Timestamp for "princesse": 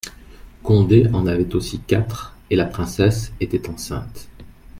2.65-3.31